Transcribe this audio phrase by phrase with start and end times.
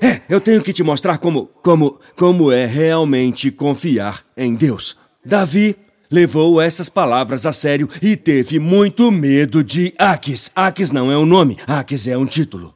[0.00, 4.96] É, eu tenho que te mostrar como, como, como é realmente confiar em Deus.
[5.24, 5.76] Davi
[6.10, 10.50] levou essas palavras a sério e teve muito medo de Aques.
[10.54, 12.74] Aques não é um nome, Aques é um título.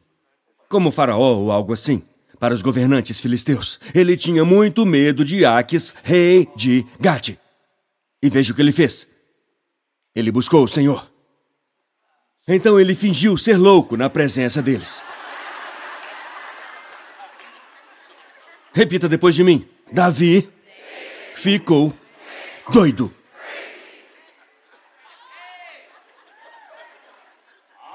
[0.68, 2.02] Como faraó ou algo assim,
[2.38, 3.78] para os governantes filisteus.
[3.94, 7.36] Ele tinha muito medo de Aques, rei de Gate.
[8.22, 9.06] E veja o que ele fez.
[10.14, 11.08] Ele buscou o Senhor.
[12.46, 15.02] Então ele fingiu ser louco na presença deles.
[18.78, 19.66] Repita depois de mim.
[19.90, 20.48] Davi
[21.34, 21.92] ficou
[22.70, 23.12] doido.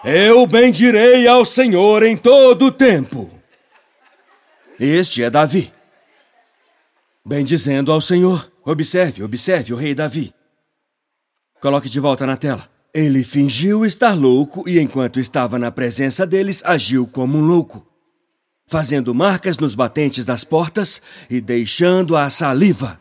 [0.04, 3.32] Eu bendirei ao Senhor em todo o tempo.
[4.78, 5.74] Este é Davi.
[7.26, 8.52] Bendizendo ao Senhor.
[8.66, 10.34] Observe, observe o rei Davi.
[11.62, 12.70] Coloque de volta na tela.
[12.94, 17.93] Ele fingiu estar louco e, enquanto estava na presença deles, agiu como um louco
[18.74, 23.00] fazendo marcas nos batentes das portas e deixando a saliva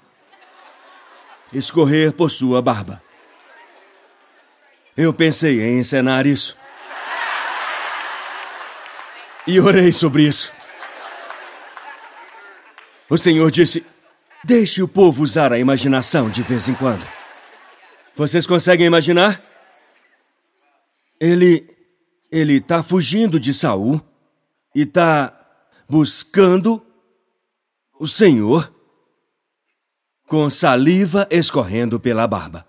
[1.51, 3.03] escorrer por sua barba.
[4.95, 6.55] Eu pensei em encenar isso.
[9.47, 10.53] E orei sobre isso.
[13.09, 13.83] O Senhor disse:
[14.45, 17.07] Deixe o povo usar a imaginação de vez em quando.
[18.15, 19.43] Vocês conseguem imaginar?
[21.19, 21.67] Ele.
[22.31, 24.01] Ele está fugindo de Saul
[24.75, 25.42] e está
[25.93, 26.83] buscando
[28.01, 28.75] o Senhor
[30.27, 32.67] com saliva escorrendo pela barba.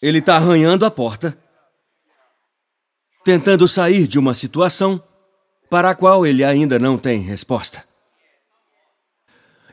[0.00, 1.38] Ele está arranhando a porta,
[3.22, 4.98] tentando sair de uma situação
[5.68, 7.86] para a qual ele ainda não tem resposta.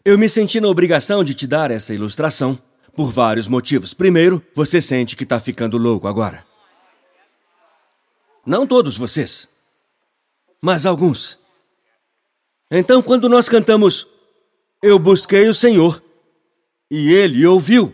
[0.03, 2.62] Eu me senti na obrigação de te dar essa ilustração
[2.94, 3.94] por vários motivos.
[3.94, 6.45] Primeiro, você sente que está ficando louco agora.
[8.45, 9.48] Não todos vocês
[10.62, 11.38] mas alguns.
[12.72, 14.08] Então, quando nós cantamos,
[14.82, 16.02] Eu busquei o Senhor,
[16.90, 17.94] e ele ouviu,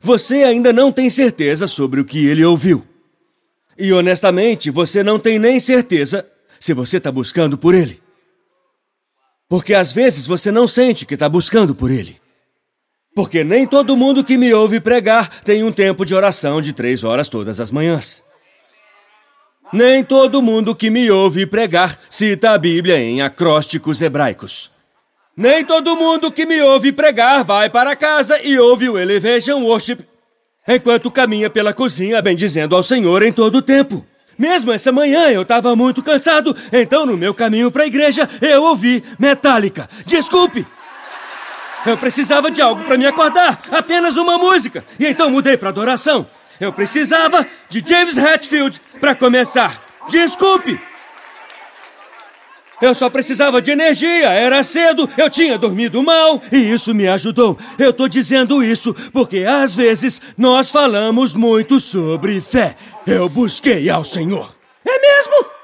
[0.00, 2.86] você ainda não tem certeza sobre o que ele ouviu.
[3.78, 6.28] E honestamente, você não tem nem certeza
[6.60, 8.02] se você está buscando por ele.
[9.48, 12.20] Porque às vezes você não sente que está buscando por ele.
[13.14, 17.04] Porque nem todo mundo que me ouve pregar tem um tempo de oração de três
[17.04, 18.22] horas todas as manhãs.
[19.72, 24.70] Nem todo mundo que me ouve pregar cita a Bíblia em acrósticos hebraicos.
[25.34, 30.00] Nem todo mundo que me ouve pregar vai para casa e ouve o Elevation Worship
[30.68, 34.04] enquanto caminha pela cozinha bendizendo ao Senhor em todo o tempo.
[34.38, 38.62] Mesmo essa manhã eu estava muito cansado, então no meu caminho para a igreja eu
[38.64, 39.88] ouvi Metallica.
[40.04, 40.66] Desculpe!
[41.86, 46.26] Eu precisava de algo para me acordar, apenas uma música, e então mudei para adoração.
[46.62, 49.84] Eu precisava de James Hetfield para começar.
[50.08, 50.80] Desculpe!
[52.80, 57.58] Eu só precisava de energia, era cedo, eu tinha dormido mal e isso me ajudou.
[57.80, 62.76] Eu tô dizendo isso porque às vezes nós falamos muito sobre fé.
[63.08, 64.54] Eu busquei ao Senhor.
[64.86, 65.61] É mesmo?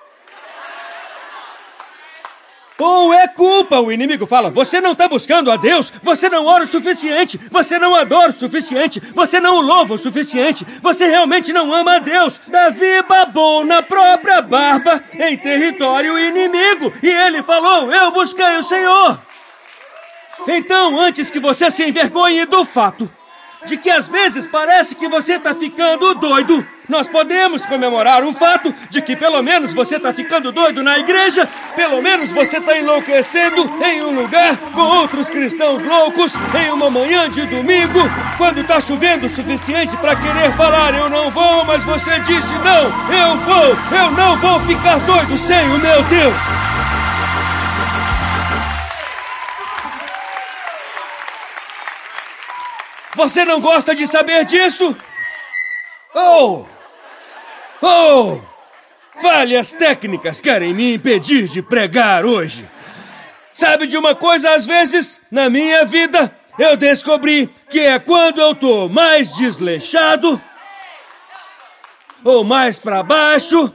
[2.80, 4.50] Ou é culpa, o inimigo fala.
[4.50, 8.32] Você não está buscando a Deus, você não ora o suficiente, você não adora o
[8.32, 12.40] suficiente, você não o louva o suficiente, você realmente não ama a Deus.
[12.46, 19.20] Davi babou na própria barba em território inimigo e ele falou: Eu busquei o Senhor.
[20.46, 23.10] Então, antes que você se envergonhe do fato
[23.66, 28.74] de que às vezes parece que você está ficando doido, nós podemos comemorar o fato
[28.88, 33.70] de que pelo menos você está ficando doido na igreja, pelo menos você está enlouquecendo
[33.84, 38.00] em um lugar com outros cristãos loucos em uma manhã de domingo,
[38.38, 42.84] quando está chovendo o suficiente para querer falar eu não vou, mas você disse não,
[43.14, 46.42] eu vou, eu não vou ficar doido sem o meu Deus.
[53.14, 54.96] Você não gosta de saber disso?
[56.14, 56.77] Oh!
[57.82, 58.40] Oh!
[59.20, 62.68] Falhas técnicas querem me impedir de pregar hoje.
[63.52, 68.54] Sabe de uma coisa, às vezes, na minha vida, eu descobri que é quando eu
[68.54, 70.40] tô mais desleixado
[72.24, 73.72] ou mais para baixo.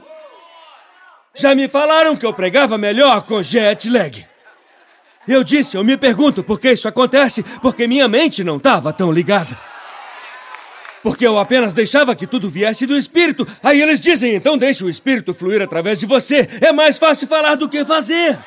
[1.34, 4.26] Já me falaram que eu pregava melhor com jet lag.
[5.26, 9.10] Eu disse, eu me pergunto por que isso acontece, porque minha mente não estava tão
[9.10, 9.58] ligada.
[11.04, 13.46] Porque eu apenas deixava que tudo viesse do espírito.
[13.62, 16.48] Aí eles dizem, então deixe o espírito fluir através de você.
[16.62, 18.38] É mais fácil falar do que fazer.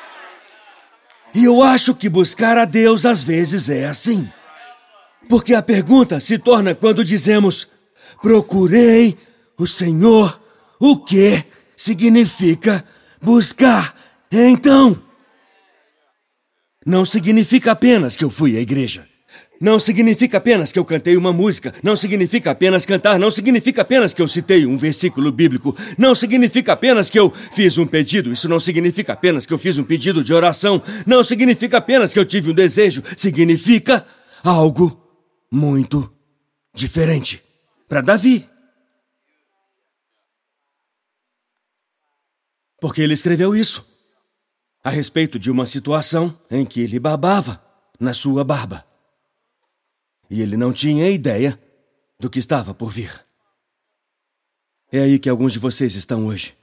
[1.32, 4.28] E eu acho que buscar a Deus às vezes é assim.
[5.28, 7.68] Porque a pergunta se torna quando dizemos:
[8.20, 9.16] Procurei
[9.56, 10.40] o Senhor,
[10.80, 11.44] o que
[11.76, 12.84] significa
[13.22, 13.94] buscar,
[14.32, 15.00] então.
[16.84, 19.06] Não significa apenas que eu fui à igreja.
[19.60, 24.14] Não significa apenas que eu cantei uma música, não significa apenas cantar, não significa apenas
[24.14, 28.48] que eu citei um versículo bíblico, não significa apenas que eu fiz um pedido, isso
[28.48, 32.24] não significa apenas que eu fiz um pedido de oração, não significa apenas que eu
[32.24, 34.06] tive um desejo, significa
[34.44, 34.96] algo
[35.50, 36.08] muito
[36.72, 37.42] diferente
[37.88, 38.48] para Davi.
[42.80, 43.84] Porque ele escreveu isso
[44.84, 47.60] a respeito de uma situação em que ele babava
[47.98, 48.87] na sua barba
[50.30, 51.60] e ele não tinha ideia
[52.18, 53.24] do que estava por vir.
[54.90, 56.56] É aí que alguns de vocês estão hoje.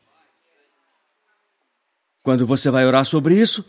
[2.23, 3.63] Quando você vai orar sobre isso,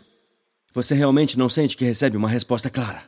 [0.73, 3.07] você realmente não sente que recebe uma resposta clara.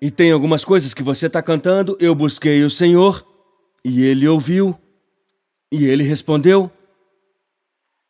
[0.00, 3.26] E tem algumas coisas que você está cantando, eu busquei o Senhor,
[3.84, 4.78] e ele ouviu,
[5.72, 6.70] e ele respondeu.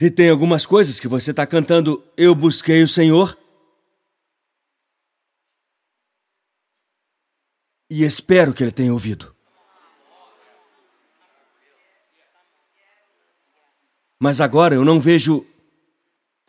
[0.00, 3.36] E tem algumas coisas que você está cantando, eu busquei o Senhor,
[7.88, 9.34] E espero que ele tenha ouvido.
[14.18, 15.46] Mas agora eu não vejo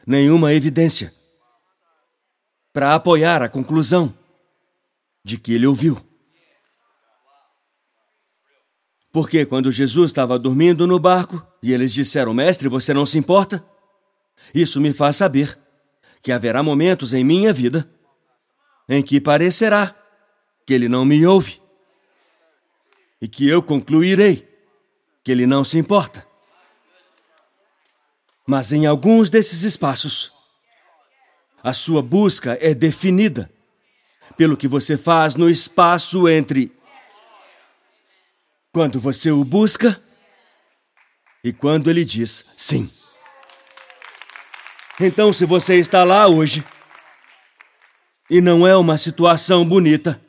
[0.05, 1.13] nenhuma evidência
[2.71, 4.17] para apoiar a conclusão
[5.23, 6.01] de que ele ouviu.
[9.11, 13.65] Porque quando Jesus estava dormindo no barco e eles disseram, Mestre, você não se importa?
[14.53, 15.57] Isso me faz saber
[16.21, 17.89] que haverá momentos em minha vida
[18.87, 19.93] em que parecerá
[20.67, 21.61] que ele não me ouve
[23.21, 24.45] e que eu concluirei
[25.23, 26.27] que ele não se importa.
[28.45, 30.33] Mas em alguns desses espaços,
[31.63, 33.49] a sua busca é definida
[34.35, 36.69] pelo que você faz no espaço entre
[38.73, 40.01] quando você o busca
[41.43, 42.91] e quando ele diz sim.
[44.99, 46.61] Então, se você está lá hoje
[48.29, 50.26] e não é uma situação bonita,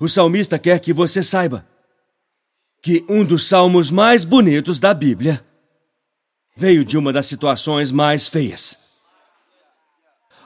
[0.00, 1.66] o salmista quer que você saiba
[2.82, 5.44] que um dos salmos mais bonitos da Bíblia
[6.56, 8.78] veio de uma das situações mais feias.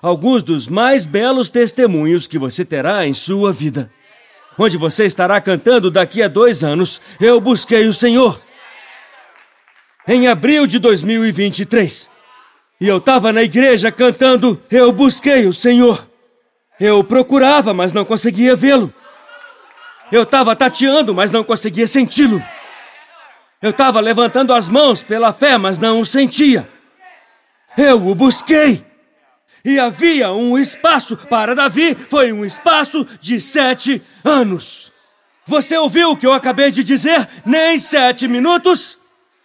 [0.02, 3.90] Alguns dos mais belos testemunhos que você terá em sua vida,
[4.58, 8.42] onde você estará cantando daqui a dois anos, Eu Busquei o Senhor.
[10.06, 12.10] Em abril de 2023.
[12.80, 16.06] E eu estava na igreja cantando Eu Busquei o Senhor.
[16.78, 18.92] Eu procurava, mas não conseguia vê-lo.
[20.14, 22.40] Eu estava tateando, mas não conseguia senti-lo.
[23.60, 26.68] Eu estava levantando as mãos pela fé, mas não o sentia.
[27.76, 28.86] Eu o busquei.
[29.64, 34.92] E havia um espaço para Davi, foi um espaço de sete anos.
[35.48, 37.28] Você ouviu o que eu acabei de dizer?
[37.44, 38.96] Nem sete minutos,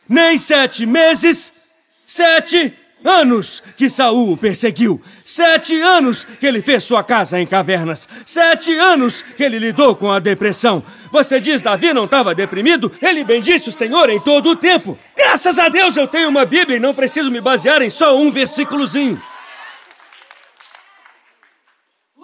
[0.07, 1.51] nem sete meses,
[1.89, 5.01] sete anos que Saul o perseguiu.
[5.25, 8.07] Sete anos que ele fez sua casa em cavernas.
[8.25, 10.83] Sete anos que ele lidou com a depressão.
[11.11, 12.91] Você diz Davi não estava deprimido?
[13.01, 14.97] Ele bendisse o Senhor em todo o tempo.
[15.17, 18.31] Graças a Deus eu tenho uma Bíblia e não preciso me basear em só um
[18.31, 19.21] versículozinho.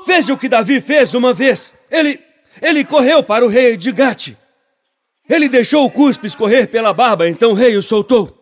[0.05, 1.73] Veja o que Davi fez uma vez.
[1.89, 2.19] Ele,
[2.61, 4.33] ele correu para o rei de Gate.
[5.27, 8.34] Ele deixou o cuspe escorrer pela barba, então o rei o soltou.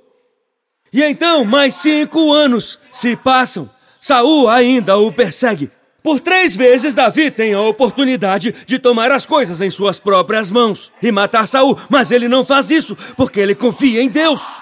[0.94, 3.70] E então mais cinco anos se passam.
[4.00, 5.72] Saul ainda o persegue.
[6.04, 10.92] Por três vezes Davi tem a oportunidade de tomar as coisas em suas próprias mãos
[11.02, 14.62] e matar Saul, mas ele não faz isso porque ele confia em Deus.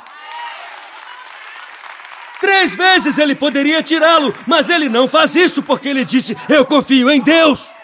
[2.40, 7.10] Três vezes ele poderia tirá-lo, mas ele não faz isso porque ele disse: Eu confio
[7.10, 7.81] em Deus.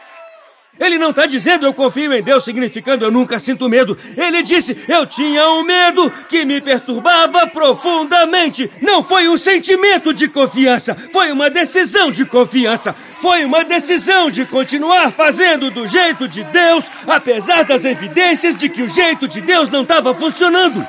[0.79, 3.97] Ele não está dizendo eu confio em Deus, significando eu nunca sinto medo.
[4.15, 8.69] Ele disse eu tinha um medo que me perturbava profundamente.
[8.81, 12.95] Não foi um sentimento de confiança, foi uma decisão de confiança.
[13.19, 18.83] Foi uma decisão de continuar fazendo do jeito de Deus, apesar das evidências de que
[18.83, 20.87] o jeito de Deus não estava funcionando.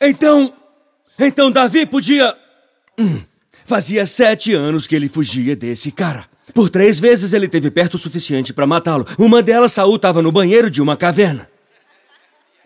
[0.00, 0.52] Então,
[1.18, 2.36] então Davi podia.
[2.98, 3.22] Hum,
[3.64, 6.24] Fazia sete anos que ele fugia desse cara.
[6.52, 9.06] Por três vezes ele teve perto o suficiente para matá-lo.
[9.18, 11.48] Uma delas, Saul estava no banheiro de uma caverna.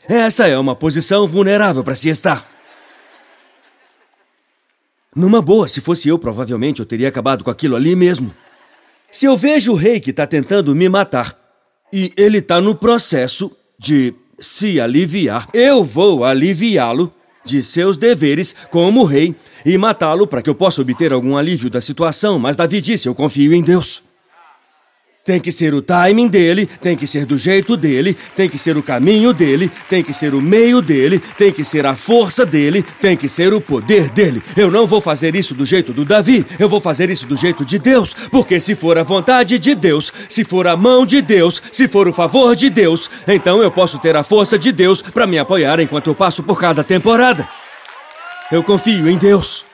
[0.08, 2.46] Essa é uma posição vulnerável para se estar.
[5.14, 8.34] Numa boa, se fosse eu, provavelmente eu teria acabado com aquilo ali mesmo.
[9.10, 11.36] Se eu vejo o rei que está tentando me matar
[11.92, 17.12] e ele está no processo de se aliviar, eu vou aliviá-lo
[17.46, 19.34] de seus deveres como rei
[19.64, 22.38] e matá-lo para que eu possa obter algum alívio da situação.
[22.38, 24.05] Mas Davi disse: Eu confio em Deus.
[25.26, 28.76] Tem que ser o timing dele, tem que ser do jeito dele, tem que ser
[28.76, 32.84] o caminho dele, tem que ser o meio dele, tem que ser a força dele,
[33.00, 34.40] tem que ser o poder dele.
[34.56, 37.64] Eu não vou fazer isso do jeito do Davi, eu vou fazer isso do jeito
[37.64, 41.60] de Deus, porque se for a vontade de Deus, se for a mão de Deus,
[41.72, 45.26] se for o favor de Deus, então eu posso ter a força de Deus para
[45.26, 47.48] me apoiar enquanto eu passo por cada temporada.
[48.52, 49.65] Eu confio em Deus.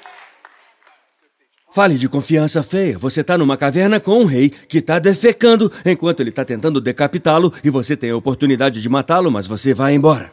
[1.73, 2.99] Fale de confiança feia.
[2.99, 7.51] Você tá numa caverna com um rei que tá defecando enquanto ele tá tentando decapitá-lo
[7.65, 10.31] e você tem a oportunidade de matá-lo, mas você vai embora.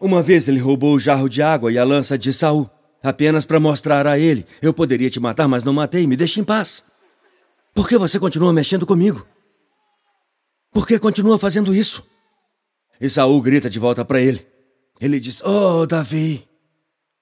[0.00, 2.68] Uma vez ele roubou o jarro de água e a lança de Saul,
[3.04, 6.44] apenas para mostrar a ele: eu poderia te matar, mas não matei, me deixe em
[6.44, 6.82] paz.
[7.72, 9.24] Por que você continua mexendo comigo?
[10.72, 12.02] Por que continua fazendo isso?
[13.00, 14.44] E Saul grita de volta para ele.
[15.00, 16.48] Ele diz: Oh, Davi,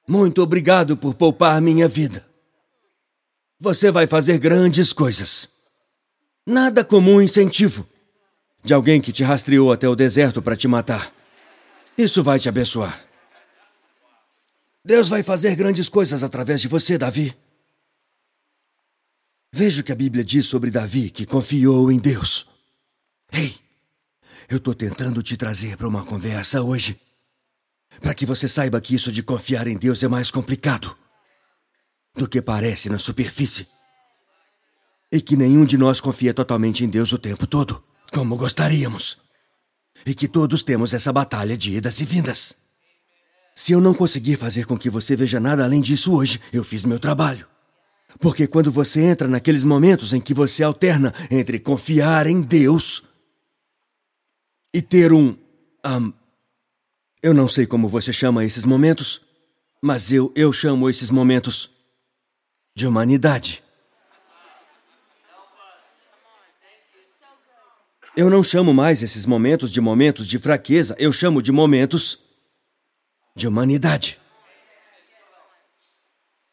[0.08, 2.31] muito obrigado por poupar minha vida.
[3.62, 5.48] Você vai fazer grandes coisas.
[6.44, 7.88] Nada como um incentivo
[8.64, 11.14] de alguém que te rastreou até o deserto para te matar.
[11.96, 13.06] Isso vai te abençoar.
[14.84, 17.36] Deus vai fazer grandes coisas através de você, Davi.
[19.52, 22.44] Veja o que a Bíblia diz sobre Davi, que confiou em Deus.
[23.32, 23.54] Ei,
[24.48, 27.00] eu estou tentando te trazer para uma conversa hoje,
[28.00, 31.00] para que você saiba que isso de confiar em Deus é mais complicado
[32.22, 33.66] do que parece na superfície.
[35.10, 39.18] E que nenhum de nós confia totalmente em Deus o tempo todo, como gostaríamos.
[40.06, 42.54] E que todos temos essa batalha de idas e vindas.
[43.56, 46.84] Se eu não conseguir fazer com que você veja nada além disso hoje, eu fiz
[46.84, 47.46] meu trabalho.
[48.20, 53.02] Porque quando você entra naqueles momentos em que você alterna entre confiar em Deus
[54.72, 55.36] e ter um.
[55.84, 56.12] um
[57.20, 59.20] eu não sei como você chama esses momentos,
[59.82, 61.72] mas eu, eu chamo esses momentos
[62.74, 63.62] de humanidade.
[68.14, 72.18] Eu não chamo mais esses momentos de momentos de fraqueza, eu chamo de momentos
[73.34, 74.20] de humanidade.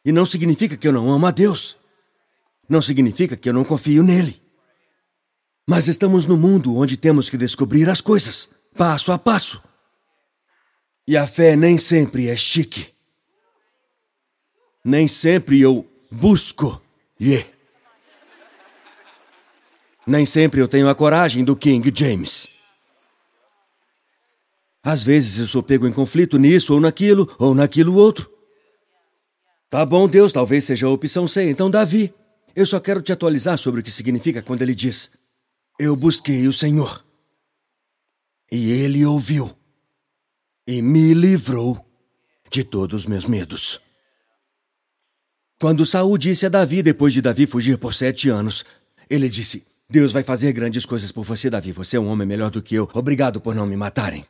[0.05, 1.77] E não significa que eu não amo a Deus.
[2.67, 4.41] Não significa que eu não confio nele.
[5.67, 9.61] Mas estamos no mundo onde temos que descobrir as coisas, passo a passo.
[11.05, 12.93] E a fé nem sempre é chique.
[14.85, 17.45] Nem sempre eu busco-lhe.
[20.05, 22.47] Nem sempre eu tenho a coragem do King James.
[24.81, 28.31] Às vezes eu sou pego em conflito nisso ou naquilo, ou naquilo outro.
[29.69, 31.47] Tá bom, Deus, talvez seja a opção C.
[31.49, 32.11] Então, Davi,
[32.55, 35.11] eu só quero te atualizar sobre o que significa quando ele diz:
[35.77, 37.05] Eu busquei o Senhor.
[38.51, 39.55] E ele ouviu.
[40.65, 41.85] E me livrou
[42.49, 43.79] de todos os meus medos.
[45.59, 48.63] Quando Saul disse a Davi, depois de Davi fugir por sete anos,
[49.09, 51.73] ele disse: Deus vai fazer grandes coisas por você, Davi.
[51.73, 52.87] Você é um homem melhor do que eu.
[52.93, 54.25] Obrigado por não me matarem.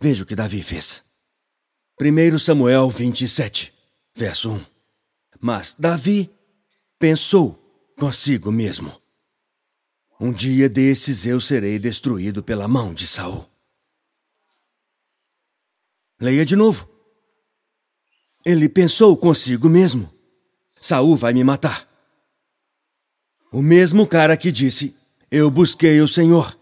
[0.00, 1.04] Veja o que Davi fez.
[2.00, 3.72] 1 Samuel 27,
[4.16, 4.66] verso 1.
[5.40, 6.28] Mas Davi
[6.98, 7.54] pensou
[7.96, 9.00] consigo mesmo:
[10.20, 13.48] Um dia desses eu serei destruído pela mão de Saul.
[16.20, 16.88] Leia de novo.
[18.44, 20.12] Ele pensou consigo mesmo:
[20.82, 21.88] Saul vai me matar.
[23.52, 24.96] O mesmo cara que disse:
[25.30, 26.58] Eu busquei o Senhor.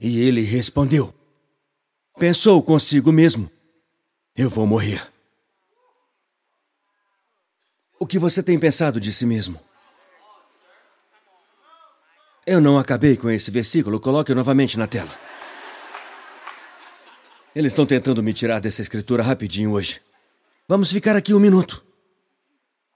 [0.00, 1.14] E ele respondeu:
[2.18, 3.48] Pensou consigo mesmo:
[4.36, 5.08] Eu vou morrer.
[8.00, 9.60] O que você tem pensado de si mesmo?
[12.44, 15.16] Eu não acabei com esse versículo, coloque-o novamente na tela.
[17.54, 20.02] Eles estão tentando me tirar dessa escritura rapidinho hoje.
[20.68, 21.84] Vamos ficar aqui um minuto.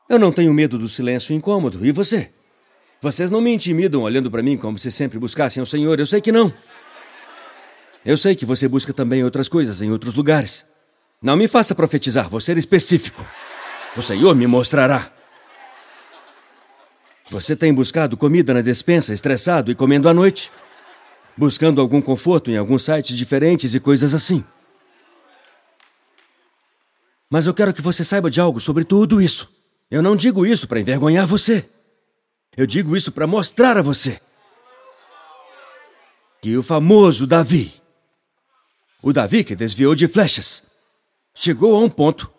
[0.09, 1.85] Eu não tenho medo do silêncio incômodo.
[1.85, 2.31] E você?
[3.01, 6.01] Vocês não me intimidam olhando para mim como se sempre buscassem o Senhor.
[6.01, 6.53] Eu sei que não.
[8.05, 10.65] Eu sei que você busca também outras coisas em outros lugares.
[11.21, 13.27] Não me faça profetizar, vou ser específico.
[13.97, 15.13] O Senhor me mostrará.
[17.31, 20.51] Você tem buscado comida na despensa, estressado e comendo à noite?
[21.37, 24.43] Buscando algum conforto em alguns sites diferentes e coisas assim.
[27.29, 29.58] Mas eu quero que você saiba de algo sobre tudo isso.
[29.91, 31.69] Eu não digo isso para envergonhar você.
[32.57, 34.21] Eu digo isso para mostrar a você
[36.41, 37.73] que o famoso Davi,
[39.03, 40.63] o Davi que desviou de flechas,
[41.35, 42.33] chegou a um ponto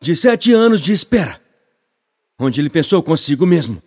[0.00, 1.40] de sete anos de espera,
[2.38, 3.82] onde ele pensou consigo mesmo: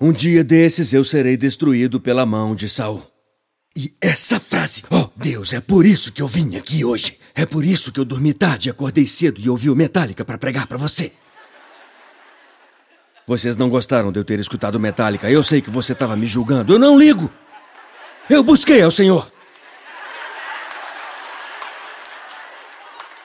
[0.00, 3.10] um dia desses eu serei destruído pela mão de Saul.
[3.76, 7.18] E essa frase, oh Deus, é por isso que eu vim aqui hoje.
[7.34, 10.66] É por isso que eu dormi tarde, acordei cedo e ouvi o Metallica para pregar
[10.66, 11.12] para você.
[13.26, 15.30] Vocês não gostaram de eu ter escutado Metallica.
[15.30, 16.74] Eu sei que você estava me julgando.
[16.74, 17.30] Eu não ligo.
[18.28, 19.32] Eu busquei ao Senhor.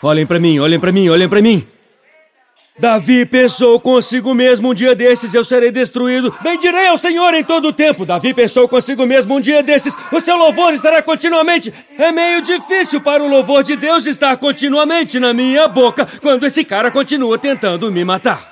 [0.01, 1.67] Olhem para mim, olhem para mim, olhem para mim.
[2.79, 6.33] Davi pensou consigo mesmo um dia desses eu serei destruído.
[6.41, 8.05] Bendirei ao Senhor em todo o tempo.
[8.05, 11.73] Davi pensou consigo mesmo um dia desses o seu louvor estará continuamente.
[11.97, 16.63] É meio difícil para o louvor de Deus estar continuamente na minha boca quando esse
[16.63, 18.49] cara continua tentando me matar.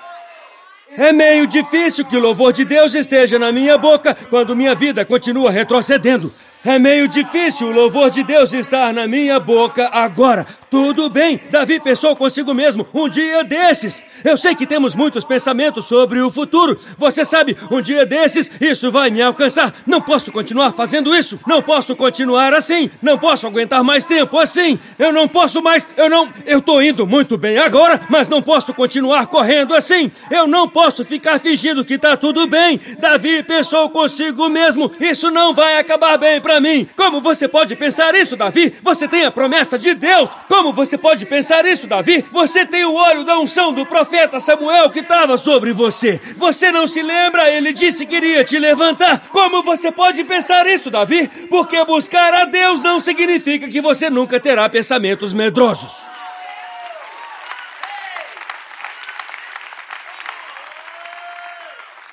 [0.97, 5.05] É meio difícil que o louvor de Deus esteja na minha boca quando minha vida
[5.05, 6.33] continua retrocedendo.
[6.67, 10.45] É meio difícil o louvor de Deus estar na minha boca agora.
[10.69, 14.03] Tudo bem, Davi pensou consigo mesmo um dia desses.
[14.21, 16.77] Eu sei que temos muitos pensamentos sobre o futuro.
[16.97, 19.73] Você sabe, um dia desses isso vai me alcançar.
[19.85, 21.39] Não posso continuar fazendo isso.
[21.47, 22.91] Não posso continuar assim.
[23.01, 24.77] Não posso aguentar mais tempo assim.
[24.99, 25.87] Eu não posso mais.
[25.95, 26.29] Eu não.
[26.45, 30.11] Eu tô indo muito bem agora, mas não posso continuar correndo assim.
[30.29, 32.77] Eu não posso ficar fingindo que tá tudo bem.
[32.99, 34.91] Davi pensou consigo mesmo.
[34.99, 36.87] Isso não vai acabar bem mim.
[36.95, 38.73] Como você pode pensar isso, Davi?
[38.81, 40.29] Você tem a promessa de Deus.
[40.47, 42.23] Como você pode pensar isso, Davi?
[42.31, 46.19] Você tem o olho da unção do profeta Samuel que estava sobre você.
[46.37, 47.51] Você não se lembra?
[47.51, 49.29] Ele disse que iria te levantar.
[49.29, 51.27] Como você pode pensar isso, Davi?
[51.49, 56.05] Porque buscar a Deus não significa que você nunca terá pensamentos medrosos.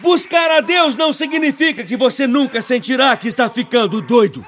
[0.04, 4.46] Buscar a Deus não significa que você nunca sentirá que está ficando doido.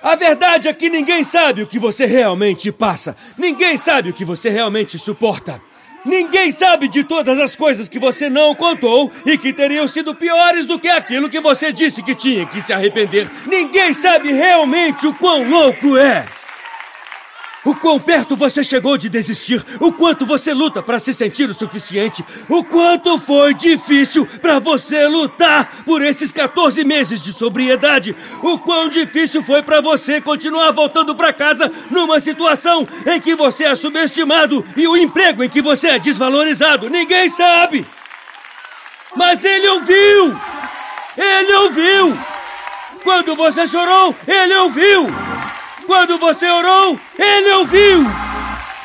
[0.00, 3.16] A verdade é que ninguém sabe o que você realmente passa.
[3.36, 5.60] Ninguém sabe o que você realmente suporta.
[6.06, 10.64] Ninguém sabe de todas as coisas que você não contou e que teriam sido piores
[10.64, 13.28] do que aquilo que você disse que tinha que se arrepender.
[13.48, 16.24] Ninguém sabe realmente o quão louco é.
[17.68, 21.54] O quão perto você chegou de desistir, o quanto você luta para se sentir o
[21.54, 28.58] suficiente, o quanto foi difícil para você lutar por esses 14 meses de sobriedade, o
[28.58, 33.76] quão difícil foi para você continuar voltando para casa numa situação em que você é
[33.76, 36.88] subestimado e o emprego em que você é desvalorizado.
[36.88, 37.86] Ninguém sabe.
[39.14, 40.40] Mas ele ouviu!
[41.18, 42.18] Ele ouviu!
[43.04, 45.37] Quando você chorou, ele ouviu!
[45.88, 48.04] Quando você orou, ele ouviu.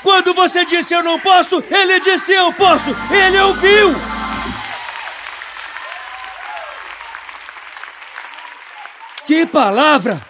[0.02, 2.96] Quando você disse eu não posso, ele disse eu posso.
[3.12, 3.94] Ele ouviu.
[9.26, 10.22] Que palavra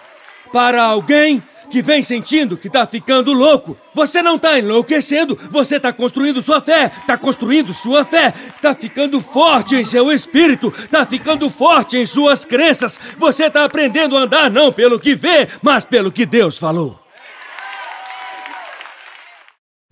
[0.52, 1.40] para alguém
[1.74, 3.76] que vem sentindo que tá ficando louco.
[3.92, 8.32] Você não tá enlouquecendo, você tá construindo sua fé, tá construindo sua fé,
[8.62, 12.96] tá ficando forte em seu espírito, tá ficando forte em suas crenças.
[13.18, 17.03] Você tá aprendendo a andar não pelo que vê, mas pelo que Deus falou.